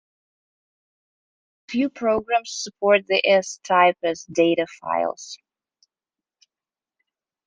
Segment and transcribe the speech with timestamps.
[0.01, 5.37] A few programs support the "S" type as data files.